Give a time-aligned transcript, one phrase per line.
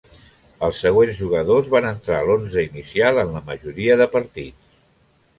[0.67, 4.73] Els següents jugadors van entrar a l'onze inicial en la majoria de partits.